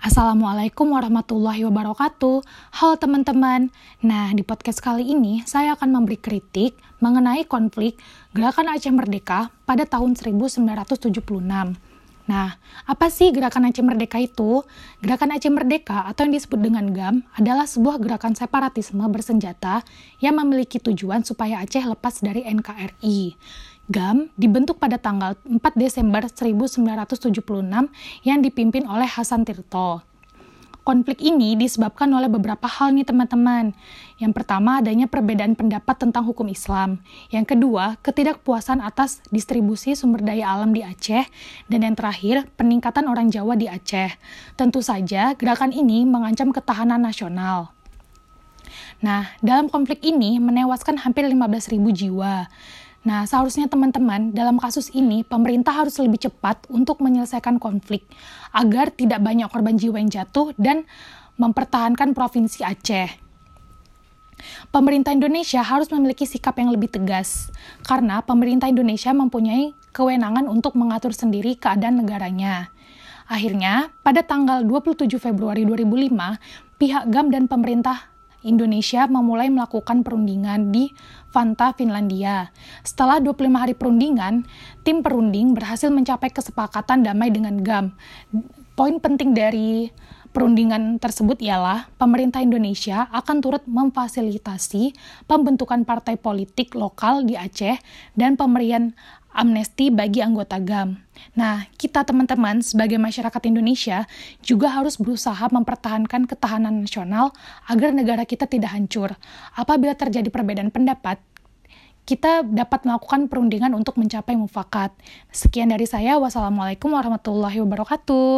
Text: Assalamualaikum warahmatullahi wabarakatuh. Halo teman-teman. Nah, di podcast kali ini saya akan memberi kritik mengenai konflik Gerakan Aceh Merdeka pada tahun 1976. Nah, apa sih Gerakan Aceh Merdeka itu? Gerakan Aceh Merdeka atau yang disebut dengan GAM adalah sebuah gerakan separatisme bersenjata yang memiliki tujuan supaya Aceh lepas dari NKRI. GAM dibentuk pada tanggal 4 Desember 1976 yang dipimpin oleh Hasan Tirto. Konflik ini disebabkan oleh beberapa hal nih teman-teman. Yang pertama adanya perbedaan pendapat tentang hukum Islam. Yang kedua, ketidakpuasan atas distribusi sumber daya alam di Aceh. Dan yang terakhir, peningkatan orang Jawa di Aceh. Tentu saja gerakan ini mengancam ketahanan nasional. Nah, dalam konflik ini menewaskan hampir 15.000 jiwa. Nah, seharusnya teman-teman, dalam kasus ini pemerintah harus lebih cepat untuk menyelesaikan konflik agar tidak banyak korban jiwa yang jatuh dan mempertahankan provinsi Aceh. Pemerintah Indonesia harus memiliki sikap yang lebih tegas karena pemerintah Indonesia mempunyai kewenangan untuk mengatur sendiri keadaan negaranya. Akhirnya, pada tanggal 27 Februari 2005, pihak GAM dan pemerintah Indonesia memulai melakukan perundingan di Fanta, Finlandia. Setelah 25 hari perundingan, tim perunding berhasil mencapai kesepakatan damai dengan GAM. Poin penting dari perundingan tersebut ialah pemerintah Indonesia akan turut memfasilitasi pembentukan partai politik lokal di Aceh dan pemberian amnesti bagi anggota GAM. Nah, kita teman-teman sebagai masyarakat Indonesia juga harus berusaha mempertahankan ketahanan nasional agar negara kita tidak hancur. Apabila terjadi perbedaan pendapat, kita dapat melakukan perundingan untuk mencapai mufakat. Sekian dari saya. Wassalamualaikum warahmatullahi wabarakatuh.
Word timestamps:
Assalamualaikum 0.00 0.96
warahmatullahi 0.96 1.60
wabarakatuh. 1.68 2.40
Halo 2.72 2.96
teman-teman. 2.96 3.68
Nah, 4.00 4.32
di 4.32 4.40
podcast 4.40 4.80
kali 4.80 5.04
ini 5.12 5.44
saya 5.44 5.76
akan 5.76 5.92
memberi 5.92 6.16
kritik 6.16 6.72
mengenai 7.04 7.44
konflik 7.44 8.00
Gerakan 8.32 8.72
Aceh 8.72 8.88
Merdeka 8.88 9.52
pada 9.68 9.84
tahun 9.84 10.16
1976. 10.16 11.89
Nah, 12.30 12.62
apa 12.86 13.10
sih 13.10 13.34
Gerakan 13.34 13.66
Aceh 13.66 13.82
Merdeka 13.82 14.22
itu? 14.22 14.62
Gerakan 15.02 15.34
Aceh 15.34 15.50
Merdeka 15.50 16.06
atau 16.06 16.30
yang 16.30 16.38
disebut 16.38 16.62
dengan 16.62 16.86
GAM 16.94 17.26
adalah 17.34 17.66
sebuah 17.66 17.98
gerakan 17.98 18.38
separatisme 18.38 19.02
bersenjata 19.10 19.82
yang 20.22 20.38
memiliki 20.38 20.78
tujuan 20.78 21.26
supaya 21.26 21.58
Aceh 21.58 21.82
lepas 21.82 22.22
dari 22.22 22.46
NKRI. 22.46 23.34
GAM 23.90 24.30
dibentuk 24.38 24.78
pada 24.78 25.02
tanggal 25.02 25.34
4 25.42 25.58
Desember 25.74 26.22
1976 26.30 27.34
yang 28.22 28.38
dipimpin 28.38 28.86
oleh 28.86 29.10
Hasan 29.10 29.42
Tirto. 29.42 30.09
Konflik 30.90 31.22
ini 31.22 31.54
disebabkan 31.54 32.10
oleh 32.10 32.26
beberapa 32.26 32.66
hal 32.66 32.90
nih 32.90 33.06
teman-teman. 33.06 33.78
Yang 34.18 34.32
pertama 34.34 34.82
adanya 34.82 35.06
perbedaan 35.06 35.54
pendapat 35.54 36.02
tentang 36.02 36.26
hukum 36.26 36.50
Islam. 36.50 36.98
Yang 37.30 37.54
kedua, 37.54 37.94
ketidakpuasan 38.02 38.82
atas 38.82 39.22
distribusi 39.30 39.94
sumber 39.94 40.26
daya 40.26 40.50
alam 40.50 40.74
di 40.74 40.82
Aceh. 40.82 41.30
Dan 41.70 41.86
yang 41.86 41.94
terakhir, 41.94 42.50
peningkatan 42.58 43.06
orang 43.06 43.30
Jawa 43.30 43.54
di 43.54 43.70
Aceh. 43.70 44.18
Tentu 44.58 44.82
saja 44.82 45.38
gerakan 45.38 45.70
ini 45.70 46.02
mengancam 46.02 46.50
ketahanan 46.50 46.98
nasional. 46.98 47.70
Nah, 48.98 49.30
dalam 49.46 49.70
konflik 49.70 50.02
ini 50.02 50.42
menewaskan 50.42 51.06
hampir 51.06 51.22
15.000 51.22 51.70
jiwa. 51.94 52.50
Nah, 53.00 53.24
seharusnya 53.24 53.64
teman-teman, 53.64 54.36
dalam 54.36 54.60
kasus 54.60 54.92
ini 54.92 55.24
pemerintah 55.24 55.72
harus 55.72 55.96
lebih 55.96 56.28
cepat 56.28 56.68
untuk 56.68 57.00
menyelesaikan 57.00 57.56
konflik 57.56 58.04
agar 58.52 58.92
tidak 58.92 59.24
banyak 59.24 59.48
korban 59.48 59.80
jiwa 59.80 59.96
yang 59.96 60.12
jatuh 60.12 60.52
dan 60.60 60.84
mempertahankan 61.40 62.12
provinsi 62.12 62.60
Aceh. 62.60 63.08
Pemerintah 64.68 65.16
Indonesia 65.16 65.64
harus 65.64 65.88
memiliki 65.88 66.28
sikap 66.28 66.56
yang 66.60 66.72
lebih 66.72 66.92
tegas 66.92 67.52
karena 67.84 68.20
pemerintah 68.24 68.68
Indonesia 68.68 69.12
mempunyai 69.12 69.72
kewenangan 69.92 70.48
untuk 70.48 70.76
mengatur 70.76 71.12
sendiri 71.16 71.56
keadaan 71.56 72.04
negaranya. 72.04 72.72
Akhirnya, 73.30 73.94
pada 74.04 74.26
tanggal 74.26 74.66
27 74.66 75.06
Februari 75.16 75.62
2005, 75.62 76.40
pihak 76.76 77.04
GAM 77.08 77.30
dan 77.30 77.46
pemerintah 77.46 78.10
Indonesia 78.40 79.04
memulai 79.06 79.52
melakukan 79.52 80.00
perundingan 80.00 80.72
di 80.72 80.92
Fanta, 81.28 81.76
Finlandia. 81.76 82.50
Setelah 82.82 83.20
25 83.20 83.62
hari 83.62 83.74
perundingan, 83.76 84.48
tim 84.82 85.04
perunding 85.04 85.52
berhasil 85.52 85.92
mencapai 85.92 86.32
kesepakatan 86.32 87.04
damai 87.04 87.28
dengan 87.28 87.60
GAM. 87.60 87.92
Poin 88.74 88.96
penting 88.96 89.36
dari 89.36 89.92
perundingan 90.30 90.98
tersebut 91.02 91.42
ialah 91.42 91.90
pemerintah 91.98 92.42
Indonesia 92.42 93.10
akan 93.10 93.36
turut 93.42 93.64
memfasilitasi 93.66 94.94
pembentukan 95.26 95.82
partai 95.82 96.14
politik 96.18 96.74
lokal 96.78 97.26
di 97.26 97.34
Aceh 97.34 97.78
dan 98.14 98.38
pemberian 98.38 98.94
amnesti 99.30 99.94
bagi 99.94 100.22
anggota 100.22 100.58
GAM. 100.58 100.98
Nah, 101.38 101.70
kita 101.78 102.02
teman-teman 102.02 102.62
sebagai 102.66 102.98
masyarakat 102.98 103.42
Indonesia 103.46 104.10
juga 104.42 104.74
harus 104.74 104.98
berusaha 104.98 105.46
mempertahankan 105.50 106.26
ketahanan 106.26 106.82
nasional 106.82 107.30
agar 107.70 107.94
negara 107.94 108.26
kita 108.26 108.50
tidak 108.50 108.74
hancur. 108.74 109.14
Apabila 109.54 109.94
terjadi 109.94 110.26
perbedaan 110.34 110.74
pendapat, 110.74 111.22
kita 112.10 112.42
dapat 112.42 112.82
melakukan 112.82 113.30
perundingan 113.30 113.70
untuk 113.70 113.94
mencapai 113.94 114.34
mufakat. 114.34 114.90
Sekian 115.30 115.70
dari 115.70 115.86
saya. 115.86 116.18
Wassalamualaikum 116.18 116.90
warahmatullahi 116.90 117.62
wabarakatuh. 117.62 118.34